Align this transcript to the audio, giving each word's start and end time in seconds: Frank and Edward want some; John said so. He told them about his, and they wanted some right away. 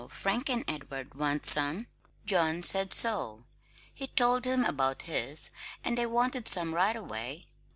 Frank 0.09 0.49
and 0.49 0.65
Edward 0.67 1.13
want 1.13 1.45
some; 1.45 1.85
John 2.25 2.63
said 2.63 2.91
so. 2.91 3.43
He 3.93 4.07
told 4.07 4.41
them 4.41 4.65
about 4.65 5.03
his, 5.03 5.51
and 5.83 5.95
they 5.95 6.07
wanted 6.07 6.47
some 6.47 6.73
right 6.73 6.95
away. 6.95 7.49